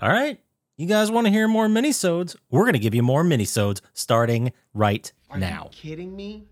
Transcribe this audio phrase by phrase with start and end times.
[0.00, 0.40] All right.
[0.78, 2.34] You guys want to hear more minisodes?
[2.50, 5.34] We're going to give you more minisodes starting right now.
[5.34, 5.64] Are now.
[5.64, 6.46] you kidding me?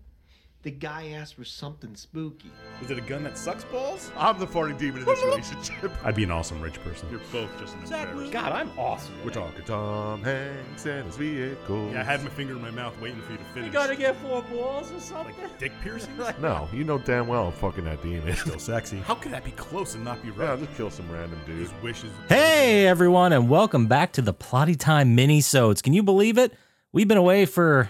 [0.61, 2.51] The guy asked for something spooky.
[2.81, 4.11] Is it a gun that sucks balls?
[4.17, 5.89] I'm the farting demon in this relationship.
[6.03, 7.07] I'd be an awesome rich person.
[7.09, 8.33] You're both just an embarrassment.
[8.33, 9.13] God, I'm awesome.
[9.23, 11.91] We're talking Tom Hanks and his vehicle.
[11.93, 13.67] Yeah, I had my finger in my mouth waiting for you to finish.
[13.67, 15.33] You gotta get four balls or something.
[15.41, 16.19] like dick piercings?
[16.41, 18.35] No, you know damn well I'm fucking that demon.
[18.35, 18.97] Still sexy.
[18.97, 20.59] How could that be close and not be yeah, right?
[20.59, 21.59] just kill some random dude.
[21.59, 22.11] His wishes.
[22.27, 25.81] Hey, everyone, and welcome back to the Plotty Time minisodes.
[25.81, 26.51] Can you believe it?
[26.91, 27.89] We've been away for,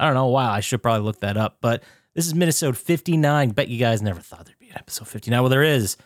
[0.00, 0.50] I don't know, while.
[0.50, 1.82] I should probably look that up, but
[2.14, 3.50] this is minisode 59.
[3.50, 5.40] Bet you guys never thought there'd be an episode 59.
[5.40, 5.96] Well, there is.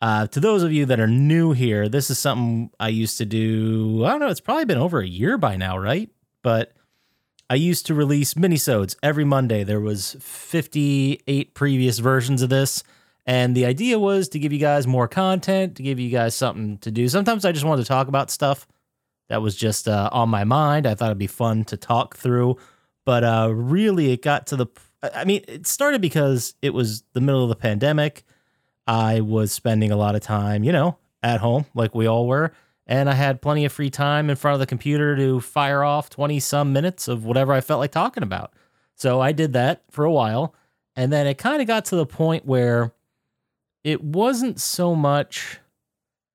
[0.00, 3.24] Uh, to those of you that are new here, this is something I used to
[3.24, 4.04] do.
[4.04, 6.10] I don't know, it's probably been over a year by now, right?
[6.42, 6.72] But
[7.50, 9.62] I used to release minisodes every Monday.
[9.62, 12.82] There was 58 previous versions of this.
[13.26, 16.78] And the idea was to give you guys more content, to give you guys something
[16.78, 17.08] to do.
[17.08, 18.66] Sometimes I just wanted to talk about stuff
[19.28, 20.86] that was just uh, on my mind.
[20.86, 22.56] I thought it'd be fun to talk through.
[23.04, 24.66] But uh, really, it got to the.
[25.02, 28.24] I mean, it started because it was the middle of the pandemic.
[28.86, 32.52] I was spending a lot of time, you know, at home, like we all were.
[32.86, 36.10] And I had plenty of free time in front of the computer to fire off
[36.10, 38.52] 20 some minutes of whatever I felt like talking about.
[38.96, 40.54] So I did that for a while.
[40.94, 42.92] And then it kind of got to the point where
[43.82, 45.58] it wasn't so much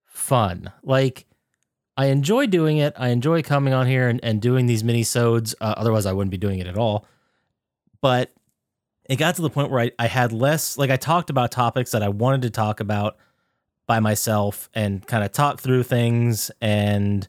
[0.05, 0.71] fun.
[0.83, 1.26] Like,
[1.97, 2.93] I enjoy doing it.
[2.95, 5.55] I enjoy coming on here and, and doing these mini-sodes.
[5.59, 7.05] Uh, otherwise, I wouldn't be doing it at all.
[8.01, 8.31] But
[9.09, 11.91] it got to the point where I, I had less, like, I talked about topics
[11.91, 13.17] that I wanted to talk about
[13.87, 16.51] by myself and kind of talk through things.
[16.61, 17.27] And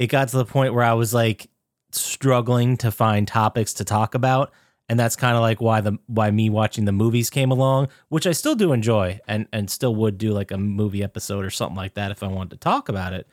[0.00, 1.48] it got to the point where I was like
[1.92, 4.52] struggling to find topics to talk about.
[4.88, 8.26] And that's kind of like why the why me watching the movies came along, which
[8.26, 11.76] I still do enjoy and and still would do like a movie episode or something
[11.76, 13.28] like that if I wanted to talk about it.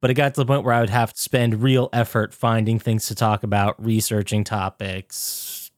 [0.00, 2.78] But it got to the point where I would have to spend real effort finding
[2.78, 5.70] things to talk about, researching topics,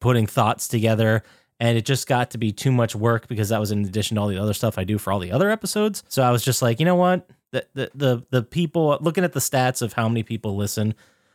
[0.00, 1.22] putting thoughts together.
[1.58, 4.20] And it just got to be too much work because that was in addition to
[4.20, 6.04] all the other stuff I do for all the other episodes.
[6.08, 7.28] So I was just like, you know what?
[7.52, 10.94] The the the, the people looking at the stats of how many people listen,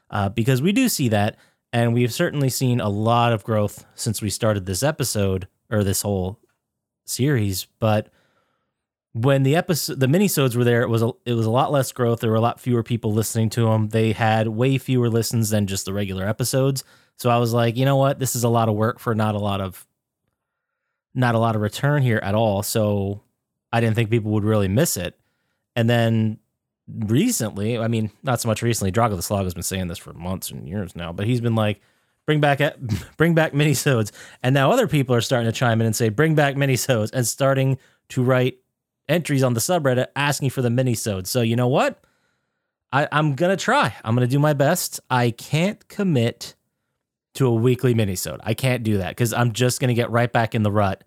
[0.09, 1.37] uh, because we do see that,
[1.73, 6.03] and we've certainly seen a lot of growth since we started this episode or this
[6.03, 6.39] whole
[7.05, 7.65] series.
[7.79, 8.09] But
[9.13, 11.91] when the episode the minisodes were there it was a, it was a lot less
[11.91, 12.19] growth.
[12.19, 15.67] There were a lot fewer people listening to them they had way fewer listens than
[15.67, 16.83] just the regular episodes.
[17.17, 18.19] So i was like you know what?
[18.19, 19.85] This is a lot of work for not a lot of
[21.13, 22.63] not a lot of return here at all.
[22.63, 23.21] So
[23.71, 25.19] i didn't think people would really miss it.
[25.75, 26.39] And then
[27.05, 30.11] recently i mean not so much recently drago the slog has been saying this for
[30.11, 31.79] months and years now but he's been like
[32.25, 32.59] bring back
[33.17, 34.11] bring back minisodes.
[34.43, 37.27] And now other people are starting to chime in and say bring back minisodes and
[37.27, 37.77] starting
[38.09, 38.57] to write
[39.11, 41.27] entries on the subreddit asking for the minisodes.
[41.27, 42.03] So you know what?
[42.93, 43.95] I, I'm gonna try.
[44.03, 44.99] I'm gonna do my best.
[45.09, 46.55] I can't commit
[47.35, 48.39] to a weekly minisode.
[48.43, 51.03] I can't do that because I'm just gonna get right back in the rut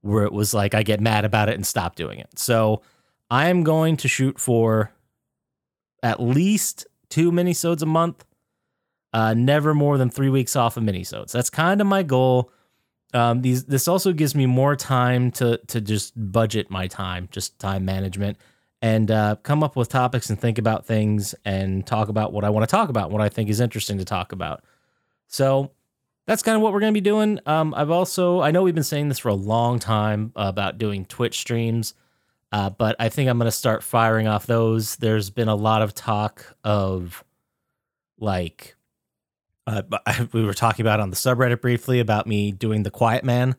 [0.00, 2.38] where it was like I get mad about it and stop doing it.
[2.38, 2.82] So
[3.30, 4.92] I am going to shoot for
[6.02, 8.24] at least two minisodes a month.
[9.12, 11.32] Uh, never more than three weeks off of minisodes.
[11.32, 12.52] That's kind of my goal
[13.14, 17.58] um, these this also gives me more time to to just budget my time, just
[17.58, 18.36] time management,
[18.82, 22.50] and uh, come up with topics and think about things and talk about what I
[22.50, 24.62] want to talk about, what I think is interesting to talk about.
[25.26, 25.72] So
[26.26, 27.40] that's kind of what we're going to be doing.
[27.46, 31.06] Um, I've also I know we've been saying this for a long time about doing
[31.06, 31.94] Twitch streams,
[32.52, 34.96] uh, but I think I'm going to start firing off those.
[34.96, 37.24] There's been a lot of talk of
[38.18, 38.76] like
[39.68, 39.82] uh,
[40.32, 43.54] we were talking about on the subreddit briefly about me doing the Quiet Man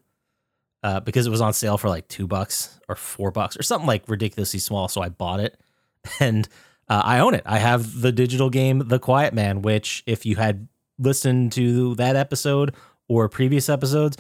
[0.83, 3.87] uh, because it was on sale for like two bucks or four bucks or something
[3.87, 4.87] like ridiculously small.
[4.87, 5.59] So I bought it
[6.19, 6.47] and
[6.87, 7.43] uh, I own it.
[7.45, 12.15] I have the digital game The Quiet Man, which if you had listened to that
[12.15, 12.75] episode
[13.07, 14.17] or previous episodes,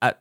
[0.00, 0.14] I,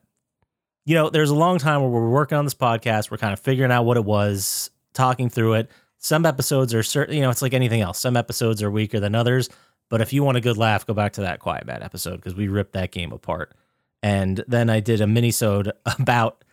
[0.86, 3.10] you know, there's a long time where we're working on this podcast.
[3.10, 5.72] We're kind of figuring out what it was, talking through it.
[5.98, 7.98] Some episodes are certain, you know, it's like anything else.
[7.98, 9.50] Some episodes are weaker than others.
[9.90, 12.36] But if you want a good laugh, go back to that Quiet Bad episode because
[12.36, 13.54] we ripped that game apart.
[14.02, 16.44] And then I did a minisode about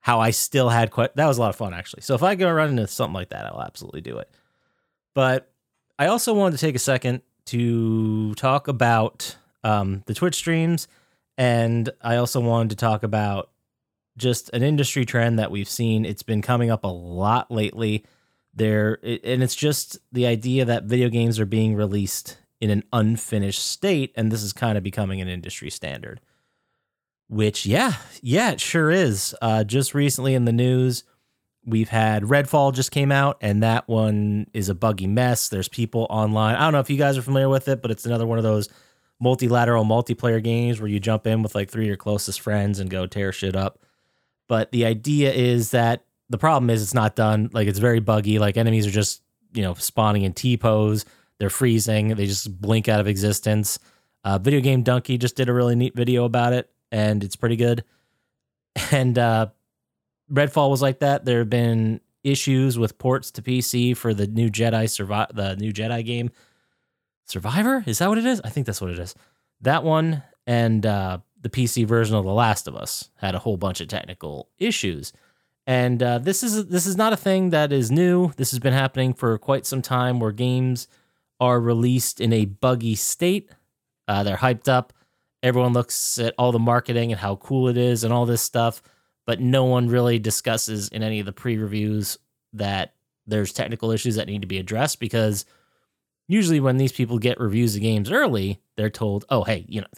[0.00, 2.02] how I still had that was a lot of fun actually.
[2.02, 4.30] So if I go run into something like that, I'll absolutely do it.
[5.14, 5.50] But
[5.98, 10.88] I also wanted to take a second to talk about um, the Twitch streams,
[11.38, 13.50] and I also wanted to talk about
[14.16, 16.04] just an industry trend that we've seen.
[16.04, 18.04] It's been coming up a lot lately.
[18.54, 23.60] There, and it's just the idea that video games are being released in an unfinished
[23.60, 26.20] state, and this is kind of becoming an industry standard.
[27.28, 29.34] Which, yeah, yeah, it sure is.
[29.42, 31.02] Uh, just recently in the news,
[31.66, 35.48] we've had Redfall just came out, and that one is a buggy mess.
[35.48, 36.54] There's people online.
[36.54, 38.44] I don't know if you guys are familiar with it, but it's another one of
[38.44, 38.68] those
[39.18, 42.90] multilateral multiplayer games where you jump in with like three of your closest friends and
[42.90, 43.80] go tear shit up.
[44.46, 47.50] But the idea is that the problem is it's not done.
[47.52, 48.38] Like it's very buggy.
[48.38, 49.20] Like enemies are just,
[49.52, 51.04] you know, spawning in T pose.
[51.42, 52.14] They're freezing.
[52.14, 53.80] They just blink out of existence.
[54.22, 57.82] Uh, Videogamedunkey just did a really neat video about it, and it's pretty good.
[58.92, 59.48] And uh,
[60.32, 61.24] Redfall was like that.
[61.24, 65.72] There have been issues with ports to PC for the new Jedi survive the new
[65.72, 66.30] Jedi game.
[67.24, 67.82] Survivor?
[67.88, 68.40] Is that what it is?
[68.44, 69.16] I think that's what it is.
[69.62, 73.56] That one and uh, the PC version of The Last of Us had a whole
[73.56, 75.12] bunch of technical issues.
[75.66, 78.32] And uh, this is this is not a thing that is new.
[78.36, 80.86] This has been happening for quite some time, where games
[81.42, 83.50] are released in a buggy state.
[84.06, 84.92] Uh, they're hyped up.
[85.42, 88.80] Everyone looks at all the marketing and how cool it is and all this stuff,
[89.26, 92.16] but no one really discusses in any of the pre-reviews
[92.52, 92.94] that
[93.26, 95.44] there's technical issues that need to be addressed because
[96.28, 99.88] usually when these people get reviews of games early, they're told, "Oh, hey, you know,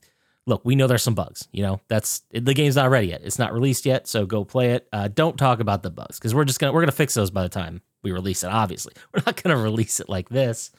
[0.46, 1.46] look, we know there's some bugs.
[1.52, 3.20] You know, that's the game's not ready yet.
[3.22, 4.88] It's not released yet, so go play it.
[4.94, 7.42] Uh, don't talk about the bugs because we're just gonna we're gonna fix those by
[7.42, 8.48] the time we release it.
[8.48, 10.70] Obviously, we're not gonna release it like this."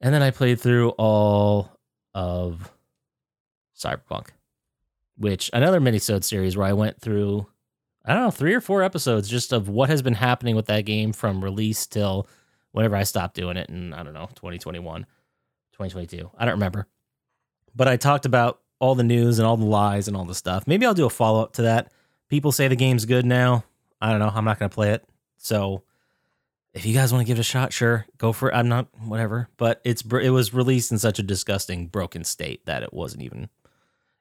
[0.00, 1.72] And then I played through all
[2.14, 2.72] of
[3.76, 4.28] Cyberpunk,
[5.16, 7.46] which another minisode series where I went through
[8.04, 10.86] I don't know three or four episodes just of what has been happening with that
[10.86, 12.26] game from release till
[12.72, 15.02] whenever I stopped doing it in I don't know 2021,
[15.72, 16.30] 2022.
[16.38, 16.86] I don't remember,
[17.74, 20.66] but I talked about all the news and all the lies and all the stuff.
[20.66, 21.92] Maybe I'll do a follow up to that.
[22.28, 23.64] People say the game's good now.
[24.00, 24.32] I don't know.
[24.32, 25.04] I'm not gonna play it,
[25.36, 25.82] so
[26.78, 28.54] if you guys want to give it a shot, sure, go for it.
[28.54, 32.84] I'm not whatever, but it's it was released in such a disgusting, broken state that
[32.84, 33.48] it wasn't even.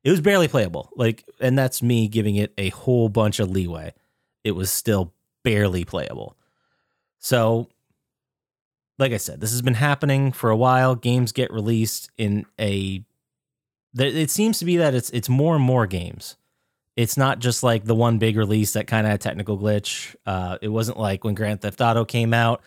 [0.03, 0.89] It was barely playable.
[0.95, 3.93] Like, and that's me giving it a whole bunch of leeway.
[4.43, 5.13] It was still
[5.43, 6.35] barely playable.
[7.19, 7.69] So,
[8.97, 10.95] like I said, this has been happening for a while.
[10.95, 13.03] Games get released in a.
[13.95, 16.37] It seems to be that it's it's more and more games
[16.97, 20.15] it's not just like the one big release that kind of had technical glitch.
[20.25, 22.63] Uh, it wasn't like when Grand Theft Auto came out,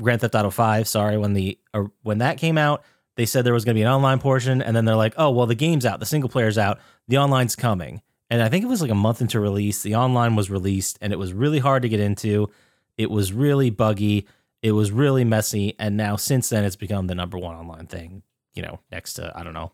[0.00, 0.88] Grand Theft Auto Five.
[0.88, 2.82] Sorry, when the uh, when that came out,
[3.14, 5.30] they said there was going to be an online portion, and then they're like, "Oh,
[5.30, 8.68] well, the game's out, the single player's out, the online's coming." And I think it
[8.68, 11.82] was like a month into release, the online was released, and it was really hard
[11.82, 12.50] to get into.
[12.98, 14.26] It was really buggy.
[14.60, 18.22] It was really messy, and now since then, it's become the number one online thing.
[18.54, 19.70] You know, next to I don't know,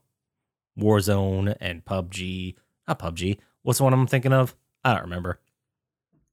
[0.78, 2.56] Warzone and PUBG.
[2.86, 3.38] Not PUBG.
[3.62, 4.54] What's the one I'm thinking of?
[4.84, 5.40] I don't remember.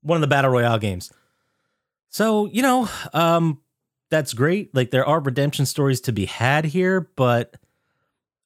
[0.02, 1.12] One of the battle royale games.
[2.10, 3.62] So, you know, um,
[4.10, 4.74] that's great.
[4.74, 7.56] Like there are redemption stories to be had here, but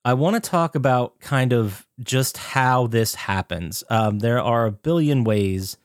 [0.05, 3.83] I want to talk about kind of just how this happens.
[3.89, 5.77] Um, there are a billion ways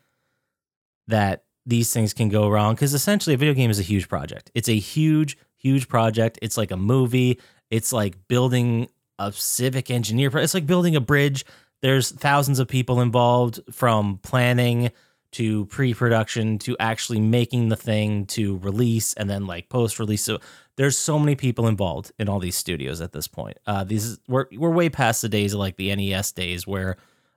[1.08, 4.50] that these things can go wrong because essentially a video game is a huge project.
[4.54, 6.38] It's a huge, huge project.
[6.42, 7.40] It's like a movie.
[7.70, 8.88] It's like building
[9.18, 10.36] a civic engineer.
[10.38, 11.44] It's like building a bridge.
[11.84, 14.90] There's thousands of people involved from planning
[15.32, 20.24] to pre-production to actually making the thing to release and then like post-release.
[20.24, 20.38] So
[20.76, 23.58] there's so many people involved in all these studios at this point.
[23.66, 26.96] Uh, these we're we're way past the days of like the NES days where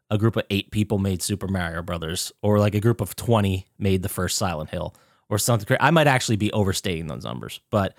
[0.10, 3.68] a group of eight people made Super Mario Brothers, or like a group of twenty
[3.78, 4.96] made the first Silent Hill,
[5.28, 5.76] or something.
[5.82, 7.98] I might actually be overstating those numbers, but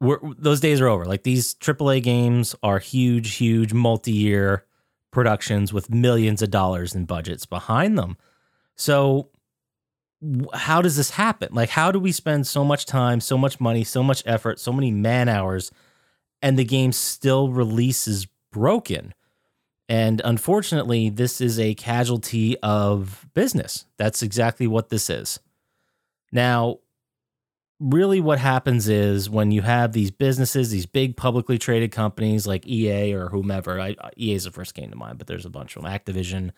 [0.00, 1.04] we're, those days are over.
[1.04, 4.64] Like these AAA games are huge, huge multi-year
[5.12, 8.16] productions with millions of dollars in budgets behind them.
[8.74, 9.28] So
[10.54, 11.50] how does this happen?
[11.52, 14.72] Like how do we spend so much time, so much money, so much effort, so
[14.72, 15.70] many man hours
[16.40, 19.14] and the game still releases broken?
[19.88, 23.84] And unfortunately, this is a casualty of business.
[23.98, 25.38] That's exactly what this is.
[26.30, 26.78] Now,
[27.82, 32.66] really what happens is when you have these businesses, these big publicly traded companies like
[32.66, 35.74] EA or whomever, I, EA is the first came to mind, but there's a bunch
[35.74, 36.52] of them, Activision,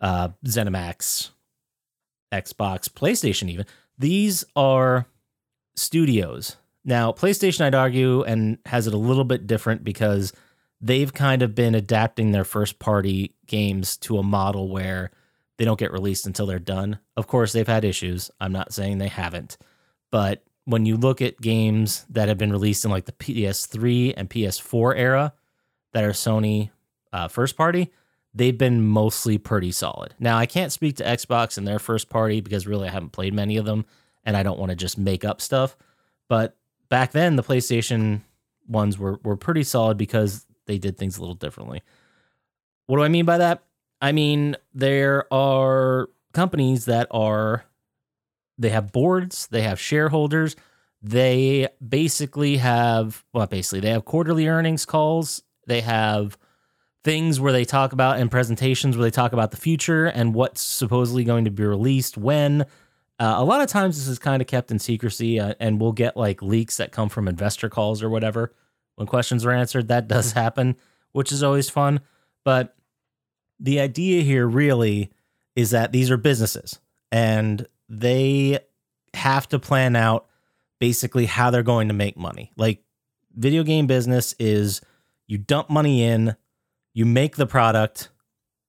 [0.00, 1.30] uh, ZeniMax,
[2.32, 3.66] Xbox, PlayStation, even.
[3.98, 5.06] These are
[5.76, 6.56] studios.
[6.84, 10.32] Now, PlayStation, I'd argue, and has it a little bit different because
[10.80, 15.10] they've kind of been adapting their first party games to a model where
[15.58, 16.98] they don't get released until they're done.
[17.16, 18.30] Of course, they've had issues.
[18.40, 19.56] I'm not saying they haven't.
[20.14, 24.30] But when you look at games that have been released in like the PS3 and
[24.30, 25.32] PS4 era
[25.92, 26.70] that are Sony
[27.12, 27.90] uh, first party,
[28.32, 30.14] they've been mostly pretty solid.
[30.20, 33.34] Now, I can't speak to Xbox and their first party because really I haven't played
[33.34, 33.86] many of them
[34.24, 35.76] and I don't want to just make up stuff.
[36.28, 36.56] But
[36.88, 38.20] back then, the PlayStation
[38.68, 41.82] ones were, were pretty solid because they did things a little differently.
[42.86, 43.64] What do I mean by that?
[44.00, 47.64] I mean, there are companies that are
[48.58, 50.56] they have boards, they have shareholders,
[51.02, 56.38] they basically have well, basically they have quarterly earnings calls, they have
[57.04, 60.62] things where they talk about and presentations where they talk about the future and what's
[60.62, 62.62] supposedly going to be released when.
[63.20, 65.92] Uh, a lot of times this is kind of kept in secrecy, uh, and we'll
[65.92, 68.52] get like leaks that come from investor calls or whatever
[68.96, 69.88] when questions are answered.
[69.88, 70.76] That does happen,
[71.12, 72.00] which is always fun.
[72.44, 72.74] But
[73.60, 75.12] the idea here really
[75.54, 76.80] is that these are businesses
[77.12, 78.58] and they
[79.14, 80.26] have to plan out
[80.80, 82.52] basically how they're going to make money.
[82.56, 82.82] Like
[83.34, 84.80] video game business is
[85.26, 86.36] you dump money in,
[86.92, 88.10] you make the product,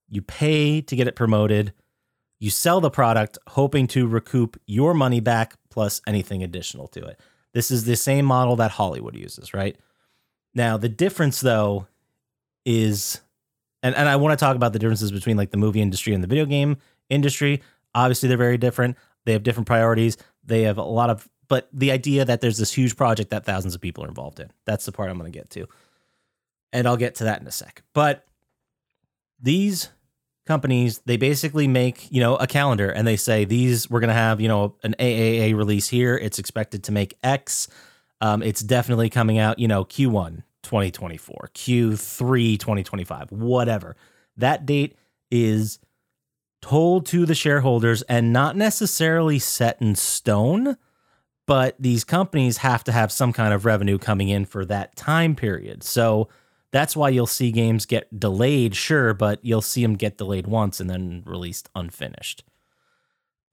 [0.09, 1.73] you pay to get it promoted,
[2.39, 7.19] you sell the product hoping to recoup your money back plus anything additional to it.
[7.53, 9.77] This is the same model that Hollywood uses, right?
[10.53, 11.87] Now, the difference though
[12.65, 13.21] is
[13.83, 16.23] and, and I want to talk about the differences between like the movie industry and
[16.23, 16.77] the video game
[17.09, 17.61] industry.
[17.95, 18.97] Obviously, they're very different.
[19.25, 20.17] They have different priorities.
[20.43, 23.73] They have a lot of, but the idea that there's this huge project that thousands
[23.73, 24.51] of people are involved in.
[24.65, 25.65] That's the part I'm going to get to.
[26.71, 27.81] And I'll get to that in a sec.
[27.93, 28.25] But
[29.41, 29.89] these
[30.45, 34.13] companies, they basically make, you know, a calendar and they say these, we're going to
[34.13, 36.15] have, you know, an AAA release here.
[36.15, 37.67] It's expected to make X.
[38.21, 43.95] Um, it's definitely coming out, you know, Q1 2024, Q3 2025, whatever.
[44.37, 44.97] That date
[45.31, 45.79] is
[46.65, 50.75] told to the shareholders and not necessarily set in stone,
[51.45, 55.35] but these companies have to have some kind of revenue coming in for that time
[55.35, 55.83] period.
[55.83, 56.27] So
[56.71, 60.79] that's why you'll see games get delayed, sure, but you'll see them get delayed once
[60.79, 62.43] and then released unfinished.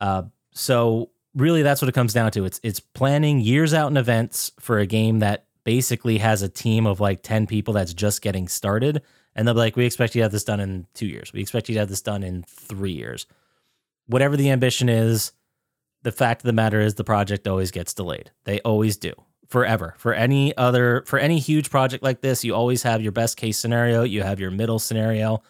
[0.00, 0.22] Uh,
[0.54, 2.46] so really, that's what it comes down to.
[2.46, 6.86] It's it's planning years out in events for a game that basically has a team
[6.86, 9.02] of like 10 people that's just getting started.
[9.34, 11.32] And they'll be like, we expect you to have this done in two years.
[11.32, 13.26] We expect you to have this done in three years.
[14.06, 15.32] Whatever the ambition is,
[16.02, 18.30] the fact of the matter is the project always gets delayed.
[18.44, 19.12] They always do.
[19.48, 19.94] Forever.
[19.98, 23.58] For any other for any huge project like this, you always have your best case
[23.58, 25.42] scenario, you have your middle scenario,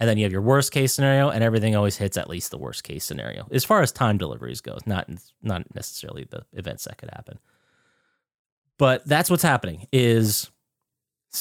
[0.00, 2.58] and then you have your worst case scenario, and everything always hits at least the
[2.58, 3.46] worst case scenario.
[3.52, 5.08] As far as time deliveries goes, not
[5.40, 7.38] not necessarily the events that could happen.
[8.76, 10.50] But that's what's happening is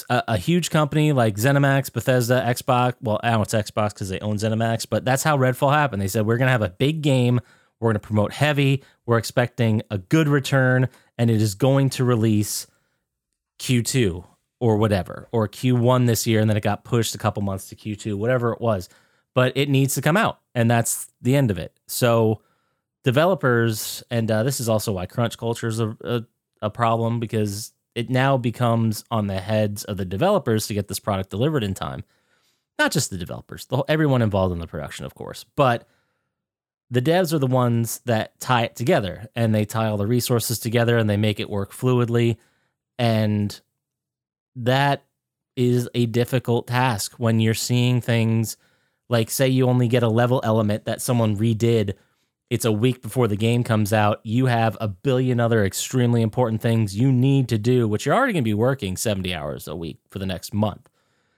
[0.09, 2.93] a, a, huge company like ZeniMax, Bethesda, Xbox.
[3.01, 6.01] Well, I don't know it's Xbox because they own ZeniMax, but that's how Redfall happened.
[6.01, 7.39] They said we're going to have a big game.
[7.79, 8.83] We're going to promote heavy.
[9.05, 12.67] We're expecting a good return, and it is going to release
[13.59, 14.25] Q2
[14.59, 17.75] or whatever, or Q1 this year, and then it got pushed a couple months to
[17.75, 18.88] Q2, whatever it was.
[19.33, 21.77] But it needs to come out, and that's the end of it.
[21.88, 22.41] So
[23.03, 26.23] developers, and uh, this is also why crunch culture is a, a
[26.63, 31.00] a problem because it now becomes on the heads of the developers to get this
[31.00, 32.03] product delivered in time.
[32.79, 35.88] Not just the developers, the whole, everyone involved in the production, of course, but
[36.89, 40.59] the devs are the ones that tie it together and they tie all the resources
[40.59, 42.38] together and they make it work fluidly.
[43.00, 43.59] And
[44.55, 45.03] that
[45.55, 48.57] is a difficult task when you're seeing things
[49.09, 51.93] like, say, you only get a level element that someone redid
[52.53, 54.19] it's a week before the game comes out.
[54.22, 58.33] You have a billion other extremely important things you need to do, which you're already
[58.33, 60.88] going to be working 70 hours a week for the next month.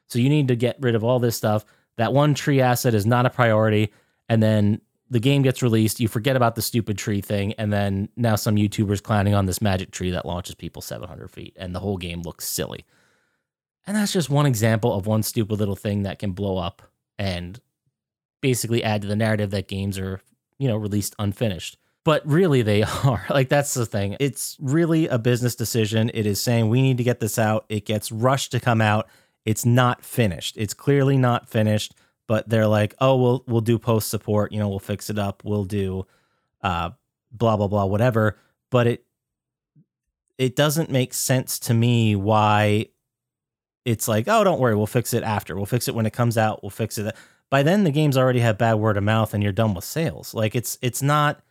[0.07, 1.63] So you need to get rid of all this stuff.
[1.95, 3.93] That one tree asset is not a priority.
[4.27, 8.09] And then the game gets released, you forget about the stupid tree thing, and then
[8.17, 11.79] now some YouTubers clowning on this magic tree that launches people 700 feet, and the
[11.79, 12.83] whole game looks silly.
[13.87, 16.81] And that's just one example of one stupid little thing that can blow up
[17.17, 17.61] and
[18.41, 20.19] basically add to the narrative that games are
[20.57, 21.77] you know, released unfinished.
[22.03, 23.25] But really, they are.
[23.29, 24.15] Like, that's the thing.
[24.19, 26.11] It's really a business decision.
[26.13, 27.65] It is saying we need to get this out.
[27.69, 29.07] It gets rushed to come out.
[29.43, 30.55] It's not finished.
[30.57, 31.93] It's clearly not finished,
[32.27, 34.51] but they're like, oh, we'll, we'll do post support.
[34.51, 35.43] You know, we'll fix it up.
[35.43, 36.05] We'll do
[36.61, 36.91] uh,
[37.31, 38.37] blah, blah, blah, whatever.
[38.71, 39.05] But it,
[40.37, 42.87] it doesn't make sense to me why
[43.85, 45.55] it's like, oh, don't worry, we'll fix it after.
[45.55, 46.63] We'll fix it when it comes out.
[46.63, 47.15] We'll fix it
[47.49, 50.33] by then the games already have bad word of mouth and you're done with sales.
[50.33, 51.41] Like it's it's not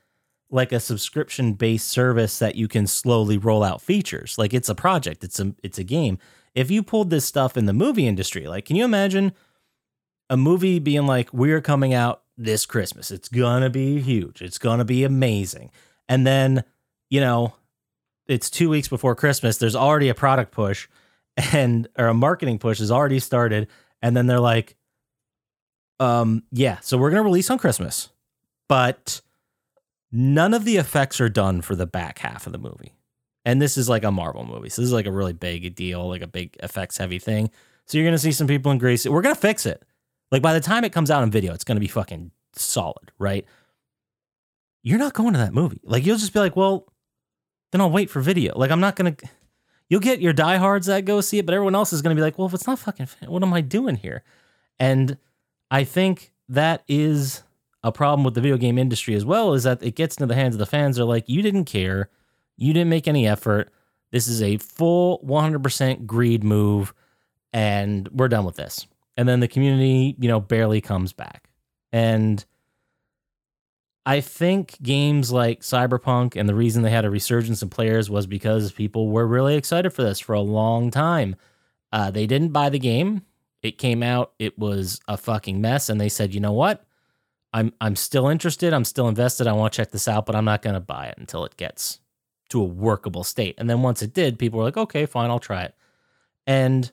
[0.50, 4.36] like a subscription based service that you can slowly roll out features.
[4.38, 6.18] Like it's a project, it's a it's a game.
[6.54, 9.32] If you pulled this stuff in the movie industry, like can you imagine
[10.30, 13.10] a movie being like we're coming out this Christmas.
[13.10, 14.42] It's going to be huge.
[14.42, 15.70] It's going to be amazing.
[16.08, 16.64] And then,
[17.10, 17.54] you know,
[18.26, 20.88] it's 2 weeks before Christmas, there's already a product push
[21.52, 23.68] and or a marketing push has already started
[24.00, 24.76] and then they're like
[26.00, 28.10] um, yeah, so we're gonna release on Christmas,
[28.68, 29.20] but
[30.12, 32.94] none of the effects are done for the back half of the movie.
[33.44, 36.08] And this is like a Marvel movie, so this is like a really big deal,
[36.08, 37.50] like a big effects heavy thing.
[37.86, 39.08] So you're gonna see some people in Gracie.
[39.08, 39.82] We're gonna fix it.
[40.30, 43.46] Like by the time it comes out in video, it's gonna be fucking solid, right?
[44.84, 45.80] you're not going to that movie.
[45.82, 46.86] Like you'll just be like, well,
[47.72, 48.56] then I'll wait for video.
[48.56, 49.16] Like I'm not gonna.
[49.88, 52.38] You'll get your diehards that go see it, but everyone else is gonna be like,
[52.38, 54.22] well, if it's not fucking, what am I doing here?
[54.78, 55.16] And
[55.74, 57.42] I think that is
[57.82, 59.54] a problem with the video game industry as well.
[59.54, 60.94] Is that it gets into the hands of the fans.
[60.94, 62.10] They're like, you didn't care,
[62.56, 63.72] you didn't make any effort.
[64.12, 66.94] This is a full 100% greed move,
[67.52, 68.86] and we're done with this.
[69.16, 71.50] And then the community, you know, barely comes back.
[71.92, 72.44] And
[74.06, 78.28] I think games like Cyberpunk and the reason they had a resurgence in players was
[78.28, 81.34] because people were really excited for this for a long time.
[81.90, 83.22] Uh, they didn't buy the game.
[83.64, 86.84] It came out, it was a fucking mess, and they said, you know what?
[87.54, 88.74] I'm I'm still interested.
[88.74, 89.46] I'm still invested.
[89.46, 91.56] I want to check this out, but I'm not going to buy it until it
[91.56, 92.00] gets
[92.50, 93.54] to a workable state.
[93.58, 95.74] And then once it did, people were like, okay, fine, I'll try it.
[96.46, 96.92] And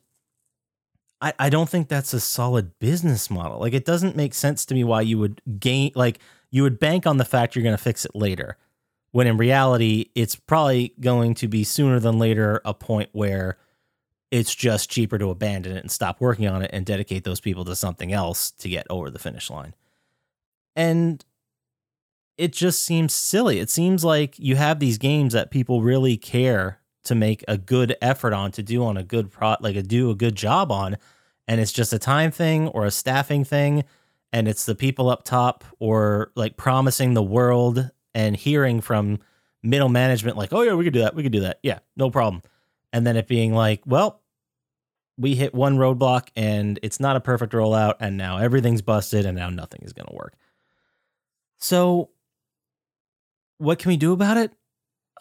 [1.19, 3.59] I, I don't think that's a solid business model.
[3.59, 6.19] Like it doesn't make sense to me why you would gain like
[6.51, 8.57] you would bank on the fact you're going to fix it later.
[9.11, 13.57] When in reality, it's probably going to be sooner than later a point where
[14.31, 17.65] it's just cheaper to abandon it and stop working on it and dedicate those people
[17.65, 19.75] to something else to get over the finish line.
[20.75, 21.23] And
[22.37, 23.59] it just seems silly.
[23.59, 27.95] It seems like you have these games that people really care to make a good
[28.01, 30.97] effort on to do on a good pro like a do a good job on
[31.47, 33.83] and it's just a time thing or a staffing thing
[34.31, 39.19] and it's the people up top or like promising the world and hearing from
[39.63, 42.09] middle management like oh yeah we could do that we could do that yeah no
[42.09, 42.41] problem
[42.93, 44.20] and then it being like well
[45.21, 49.37] we hit one roadblock and it's not a perfect rollout and now everything's busted and
[49.37, 50.33] now nothing is going to work
[51.59, 52.09] so
[53.57, 54.51] what can we do about it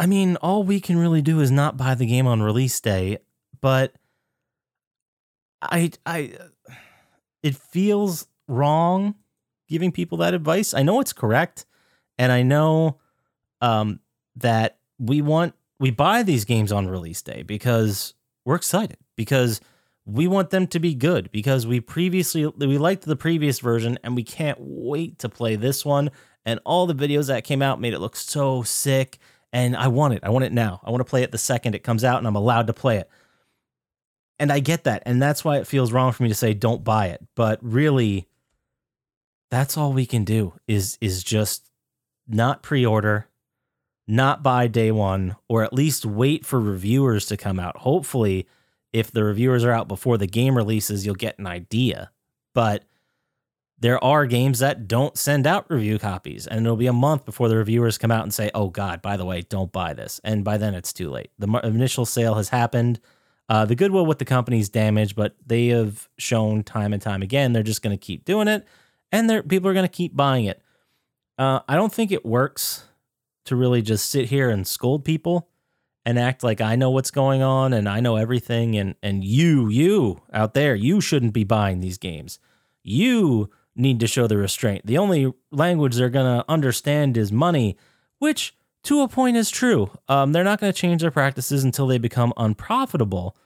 [0.00, 3.18] I mean, all we can really do is not buy the game on release day,
[3.60, 3.92] but
[5.60, 6.38] I I
[7.42, 9.16] it feels wrong
[9.68, 10.72] giving people that advice.
[10.72, 11.66] I know it's correct,
[12.18, 12.98] and I know
[13.60, 14.00] um
[14.36, 18.14] that we want we buy these games on release day because
[18.46, 19.60] we're excited because
[20.06, 24.16] we want them to be good because we previously we liked the previous version and
[24.16, 26.10] we can't wait to play this one
[26.44, 29.18] and all the videos that came out made it look so sick
[29.52, 30.20] and I want it.
[30.22, 30.80] I want it now.
[30.84, 32.98] I want to play it the second it comes out and I'm allowed to play
[32.98, 33.10] it.
[34.38, 35.02] And I get that.
[35.04, 37.20] And that's why it feels wrong for me to say don't buy it.
[37.34, 38.28] But really
[39.50, 41.70] that's all we can do is is just
[42.26, 43.26] not pre-order,
[44.06, 47.78] not buy day 1 or at least wait for reviewers to come out.
[47.78, 48.46] Hopefully
[48.92, 52.10] if the reviewers are out before the game releases, you'll get an idea.
[52.54, 52.84] But
[53.78, 57.48] there are games that don't send out review copies and it'll be a month before
[57.48, 60.20] the reviewers come out and say oh god by the way don't buy this.
[60.22, 61.30] And by then it's too late.
[61.38, 63.00] The initial sale has happened.
[63.48, 67.52] Uh, the goodwill with the company's damaged but they have shown time and time again
[67.52, 68.64] they're just going to keep doing it
[69.10, 70.62] and people are going to keep buying it.
[71.38, 72.84] Uh, i don't think it works
[73.46, 75.48] to really just sit here and scold people
[76.04, 79.68] and act like i know what's going on and i know everything and and you
[79.68, 82.38] you out there you shouldn't be buying these games
[82.82, 84.86] you need to show the restraint.
[84.86, 87.76] The only language they're going to understand is money,
[88.18, 89.90] which to a point is true.
[90.08, 93.36] Um, they're not going to change their practices until they become unprofitable.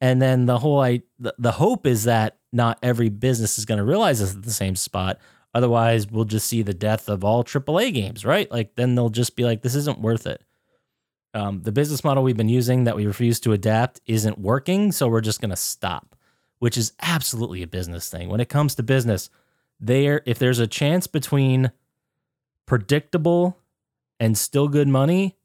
[0.00, 3.78] And then the whole I, the, the hope is that not every business is going
[3.78, 5.18] to realize this at the same spot.
[5.54, 8.50] Otherwise, we'll just see the death of all AAA games, right?
[8.50, 10.42] Like then they'll just be like, this isn't worth it.
[11.36, 15.06] Um, the business model we've been using that we refuse to adapt isn't working, so
[15.06, 16.16] we're just going to stop,
[16.60, 18.30] which is absolutely a business thing.
[18.30, 19.28] When it comes to business,
[19.78, 21.72] there if there's a chance between
[22.64, 23.58] predictable
[24.18, 25.36] and still good money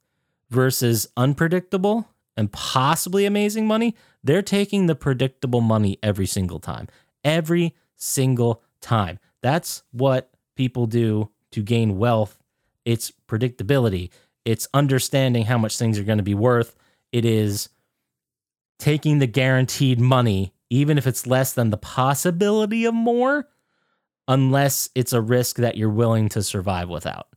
[0.49, 6.87] versus unpredictable and possibly amazing money, they're taking the predictable money every single time.
[7.21, 9.19] Every single time.
[9.41, 12.37] That's what people do to gain wealth.
[12.85, 14.09] It's predictability.
[14.45, 16.75] It's understanding how much things are going to be worth.
[17.11, 17.69] It is
[18.79, 23.47] taking the guaranteed money, even if it's less than the possibility of more,
[24.27, 27.27] unless it's a risk that you're willing to survive without.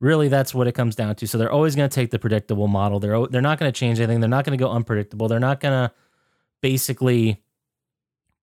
[0.00, 1.26] Really, that's what it comes down to.
[1.26, 2.98] So they're always going to take the predictable model.
[3.00, 4.20] They're they're not going to change anything.
[4.20, 5.28] They're not going to go unpredictable.
[5.28, 5.94] They're not going to
[6.60, 7.40] basically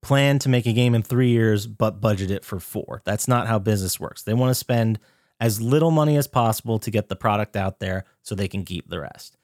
[0.02, 3.02] plan to make a game in 3 years but budget it for 4.
[3.04, 4.22] That's not how business works.
[4.22, 4.98] They want to spend
[5.40, 8.88] as little money as possible to get the product out there so they can keep
[8.88, 9.36] the rest.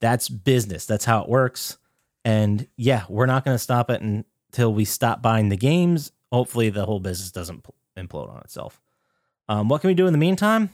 [0.00, 0.86] That's business.
[0.86, 1.78] That's how it works.
[2.24, 6.12] And yeah, we're not going to stop it until we stop buying the games.
[6.30, 7.64] Hopefully the whole business doesn't
[7.96, 8.80] implode on itself.
[9.48, 10.70] Um, what can we do in the meantime?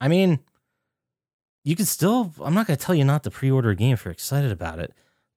[0.00, 0.40] I mean,
[1.64, 3.94] you can still, I'm not going to tell you not to pre order a game
[3.94, 4.92] if you're excited about it.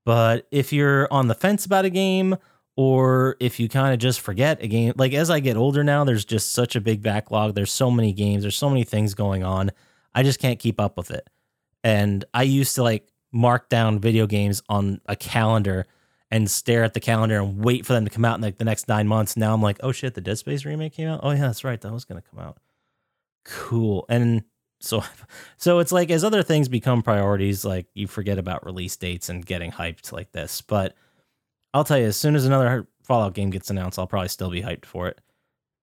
[0.06, 2.36] But if you're on the fence about a game,
[2.80, 6.06] or if you kind of just forget a game, like as I get older now,
[6.06, 7.54] there's just such a big backlog.
[7.54, 9.72] There's so many games, there's so many things going on.
[10.16, 11.30] I just can't keep up with it.
[11.84, 15.88] And I used to like mark down video games on a calendar
[16.32, 18.64] and stare at the calendar and wait for them to come out in like the
[18.64, 19.36] next nine months.
[19.36, 21.20] Now I'm like, oh shit, the Dead Space remake came out.
[21.22, 22.60] Oh yeah, that's right, that was gonna come out.
[23.44, 24.06] Cool.
[24.08, 24.46] And
[24.80, 25.04] so,
[25.58, 29.46] so it's like as other things become priorities, like you forget about release dates and
[29.46, 30.62] getting hyped like this.
[30.62, 30.96] But
[31.74, 34.62] I'll tell you, as soon as another Fallout game gets announced, I'll probably still be
[34.62, 35.20] hyped for it.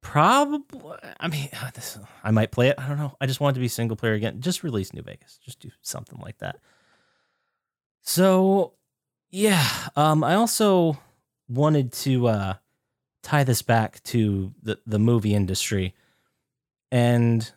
[0.01, 2.79] Probably, I mean, this, I might play it.
[2.79, 3.17] I don't know.
[3.21, 4.41] I just want to be single player again.
[4.41, 5.39] Just release New Vegas.
[5.45, 6.59] Just do something like that.
[8.03, 8.75] So,
[9.31, 9.67] yeah.
[9.97, 10.99] Um, I also
[11.49, 12.55] wanted to uh,
[13.23, 15.95] tie this back to the the movie industry,
[16.93, 17.51] and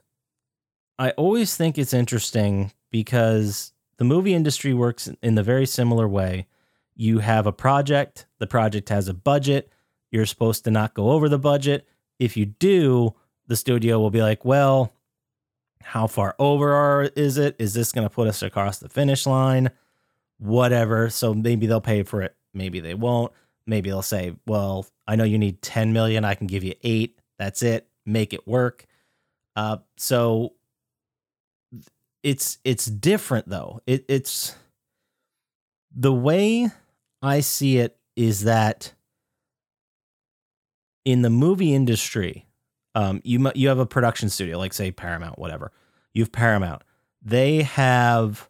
[0.97, 6.47] I always think it's interesting because the movie industry works in the very similar way.
[6.99, 9.71] You have a project, the project has a budget,
[10.11, 11.87] you're supposed to not go over the budget.
[12.19, 13.15] If you do,
[13.47, 14.91] the studio will be like, well,
[15.81, 17.55] how far over are, is it?
[17.57, 19.69] Is this going to put us across the finish line?
[20.39, 21.09] Whatever.
[21.09, 22.35] So maybe they'll pay for it.
[22.53, 23.31] Maybe they won't.
[23.65, 26.25] Maybe they'll say, well, I know you need 10 million.
[26.25, 27.17] I can give you eight.
[27.37, 27.87] That's it.
[28.05, 28.85] Make it work.
[29.55, 30.51] Uh, so
[32.23, 33.79] it's it's different though.
[33.87, 34.53] It it's
[35.95, 36.69] the way
[37.21, 38.93] I see it is that
[41.05, 42.47] in the movie industry,
[42.95, 45.71] um, you you have a production studio, like say Paramount, whatever.
[46.13, 46.83] You have Paramount.
[47.21, 48.49] They have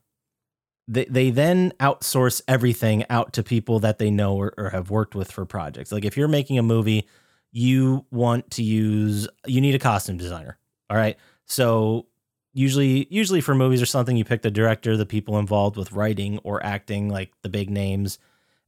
[0.88, 5.16] they they then outsource everything out to people that they know or, or have worked
[5.16, 5.92] with for projects.
[5.92, 7.08] Like if you're making a movie,
[7.52, 10.58] you want to use you need a costume designer.
[10.90, 11.18] All right.
[11.46, 12.08] So
[12.54, 16.40] usually usually for movies or something you pick the director the people involved with writing
[16.40, 18.18] or acting like the big names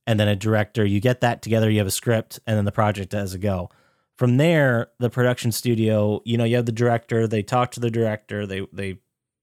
[0.07, 0.85] and then a director.
[0.85, 3.69] You get that together you have a script and then the project has a go.
[4.17, 7.91] From there the production studio you know you have the director they talk to the
[7.91, 8.99] director they they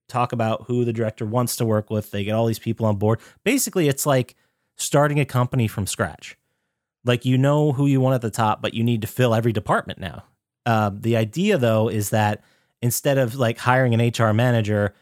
[0.09, 2.97] talk about who the director wants to work with they get all these people on
[2.97, 3.21] board.
[3.45, 4.37] Basically it's like
[4.77, 6.37] starting a company from scratch.
[7.05, 9.53] Like you know who you want at the top but you need to fill every
[9.53, 10.25] department now.
[10.67, 12.43] Uh, the idea though is that
[12.83, 14.95] instead of like hiring an HR manager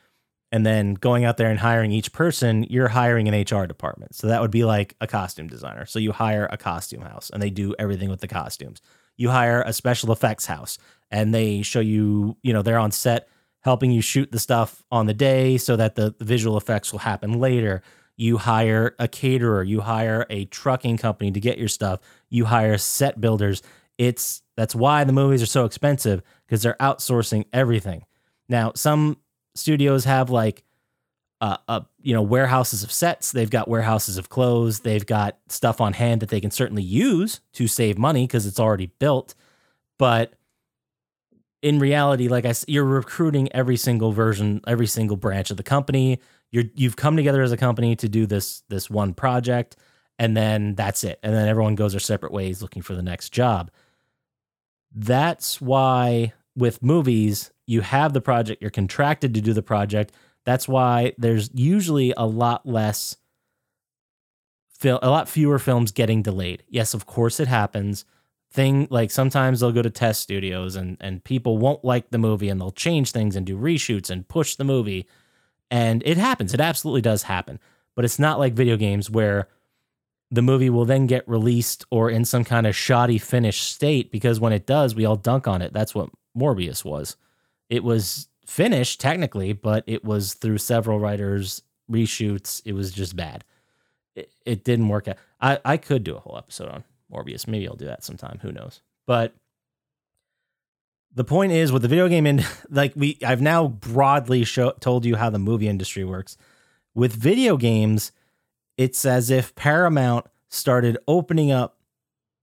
[0.52, 4.14] and then going out there and hiring each person, you're hiring an HR department.
[4.14, 5.86] So that would be like a costume designer.
[5.86, 8.80] So you hire a costume house and they do everything with the costumes.
[9.16, 10.78] You hire a special effects house
[11.10, 13.28] and they show you, you know, they're on set
[13.62, 17.40] helping you shoot the stuff on the day so that the, visual effects will happen
[17.40, 17.82] later.
[18.16, 21.98] You hire a caterer, you hire a trucking company to get your stuff,
[22.30, 23.62] you hire set builders.
[23.98, 28.04] It's that's why the movies are so expensive because they're outsourcing everything.
[28.48, 29.16] Now, some
[29.56, 30.62] studios have like
[31.40, 33.32] uh, uh, you know, warehouses of sets.
[33.32, 34.80] They've got warehouses of clothes.
[34.80, 38.60] They've got stuff on hand that they can certainly use to save money because it's
[38.60, 39.34] already built.
[39.98, 40.32] But
[41.62, 46.20] in reality, like i you're recruiting every single version, every single branch of the company.
[46.50, 49.76] You're you've come together as a company to do this this one project,
[50.18, 51.18] and then that's it.
[51.22, 53.70] And then everyone goes their separate ways, looking for the next job.
[54.94, 60.12] That's why with movies, you have the project, you're contracted to do the project.
[60.44, 63.16] That's why there's usually a lot less
[64.84, 66.62] a lot fewer films getting delayed.
[66.68, 68.04] Yes, of course it happens.
[68.52, 72.48] Thing like sometimes they'll go to test studios and and people won't like the movie
[72.48, 75.06] and they'll change things and do reshoots and push the movie.
[75.70, 76.54] And it happens.
[76.54, 77.58] It absolutely does happen.
[77.94, 79.48] But it's not like video games where
[80.30, 84.40] the movie will then get released or in some kind of shoddy finished state because
[84.40, 85.72] when it does, we all dunk on it.
[85.72, 87.16] That's what Morbius was.
[87.68, 92.62] It was finished technically, but it was through several writers, reshoots.
[92.64, 93.44] It was just bad.
[94.14, 95.16] It, it didn't work out.
[95.40, 97.46] I, I could do a whole episode on Morbius.
[97.46, 98.38] Maybe I'll do that sometime.
[98.42, 98.80] Who knows?
[99.06, 99.34] But
[101.14, 105.04] the point is with the video game and like we I've now broadly show, told
[105.04, 106.36] you how the movie industry works.
[106.94, 108.12] With video games,
[108.76, 111.75] it's as if Paramount started opening up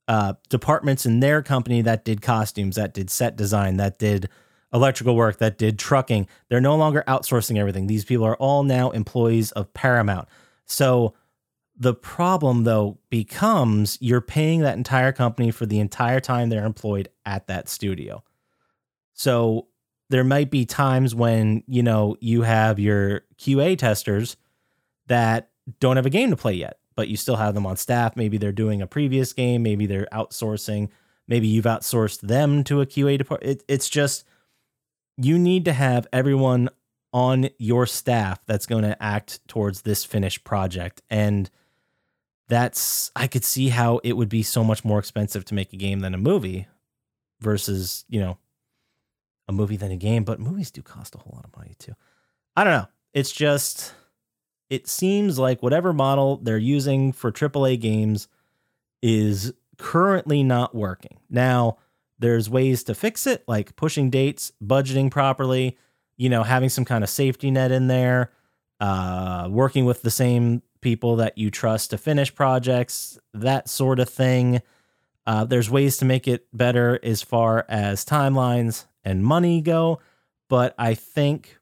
[0.07, 4.29] uh, departments in their company that did costumes, that did set design, that did
[4.73, 6.27] electrical work, that did trucking.
[6.49, 7.87] They're no longer outsourcing everything.
[7.87, 10.27] These people are all now employees of Paramount.
[10.65, 11.13] So
[11.77, 17.09] the problem, though, becomes you're paying that entire company for the entire time they're employed
[17.25, 18.23] at that studio.
[19.13, 19.67] So
[20.09, 24.37] there might be times when, you know, you have your QA testers
[25.07, 28.15] that don't have a game to play yet, but you still have them on staff.
[28.15, 30.89] Maybe they're doing a previous game, maybe they're outsourcing,
[31.27, 33.51] maybe you've outsourced them to a QA department.
[33.51, 34.25] It, it's just
[35.17, 36.69] you need to have everyone
[37.11, 41.49] on your staff that's going to act towards this finished project and
[42.47, 45.77] that's I could see how it would be so much more expensive to make a
[45.77, 46.67] game than a movie
[47.39, 48.37] versus, you know,
[49.47, 51.93] a movie than a game, but movies do cost a whole lot of money too.
[52.55, 52.87] I don't know.
[53.13, 53.93] It's just
[54.73, 58.27] it seems like whatever model they're using for AAA games
[59.03, 61.19] is currently not working.
[61.29, 61.77] Now,
[62.17, 65.77] there's ways to fix it, like pushing dates, budgeting properly,
[66.17, 68.31] you know, having some kind of safety net in there,
[68.79, 74.09] uh, working with the same people that you trust to finish projects, that sort of
[74.09, 74.59] thing.
[75.27, 79.99] Uh, there's ways to make it better as far as timelines and money go,
[80.49, 81.59] but I think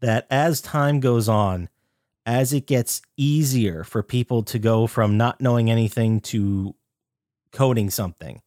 [0.00, 1.68] that as time goes on,
[2.26, 6.74] as it gets easier for people to go from not knowing anything to
[7.52, 8.42] coding something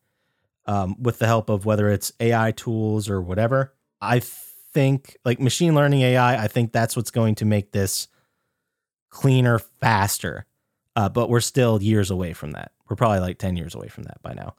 [0.66, 5.74] um, with the help of whether it's AI tools or whatever, I think like machine
[5.74, 8.08] learning AI, I think that's what's going to make this
[9.10, 10.46] cleaner faster.
[10.96, 12.72] Uh, but we're still years away from that.
[12.90, 14.56] We're probably like 10 years away from that by now.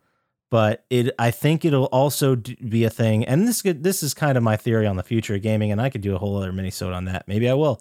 [0.51, 3.25] But it, I think it'll also d- be a thing.
[3.25, 5.71] And this, could- this is kind of my theory on the future of gaming.
[5.71, 7.29] And I could do a whole other mini on that.
[7.29, 7.81] Maybe I will.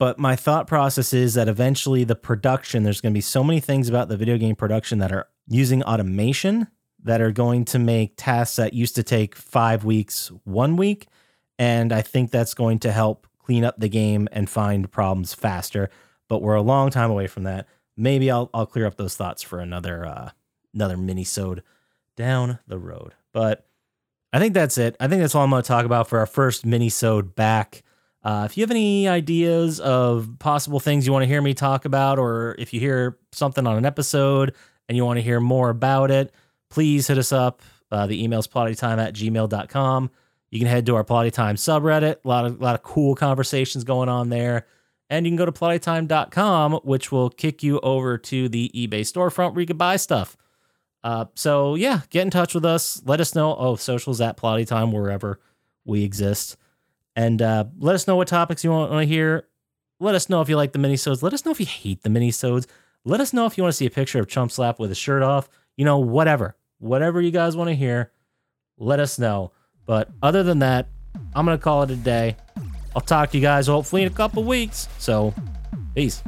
[0.00, 3.60] But my thought process is that eventually the production, there's going to be so many
[3.60, 6.68] things about the video game production that are using automation
[7.02, 11.06] that are going to make tasks that used to take five weeks, one week.
[11.58, 15.90] And I think that's going to help clean up the game and find problems faster.
[16.28, 17.68] But we're a long time away from that.
[17.94, 20.30] Maybe I'll I'll clear up those thoughts for another uh
[20.72, 21.62] another mini sode
[22.16, 23.12] down the road.
[23.34, 23.66] But
[24.32, 24.96] I think that's it.
[24.98, 27.82] I think that's all I'm going to talk about for our first mini sode back.
[28.22, 31.84] Uh, if you have any ideas of possible things you want to hear me talk
[31.84, 34.54] about, or if you hear something on an episode
[34.88, 36.32] and you want to hear more about it,
[36.68, 37.62] please hit us up.
[37.90, 40.10] Uh, the email's plottytime at gmail.com.
[40.50, 42.16] You can head to our Plotty Time subreddit.
[42.24, 44.66] A lot of, lot of cool conversations going on there.
[45.08, 49.54] And you can go to plottytime.com, which will kick you over to the eBay storefront
[49.54, 50.36] where you can buy stuff.
[51.02, 53.02] Uh, so, yeah, get in touch with us.
[53.04, 53.56] Let us know.
[53.56, 55.40] Oh, socials at Plotty Time, wherever
[55.84, 56.56] we exist.
[57.20, 59.46] And uh, let us know what topics you want to hear.
[59.98, 61.22] Let us know if you like the minisodes.
[61.22, 62.66] Let us know if you hate the minisodes.
[63.04, 64.96] Let us know if you want to see a picture of Chump Slap with his
[64.96, 65.50] shirt off.
[65.76, 66.56] You know, whatever.
[66.78, 68.10] Whatever you guys want to hear,
[68.78, 69.52] let us know.
[69.84, 70.88] But other than that,
[71.34, 72.36] I'm going to call it a day.
[72.96, 74.88] I'll talk to you guys hopefully in a couple weeks.
[74.98, 75.34] So,
[75.94, 76.22] peace.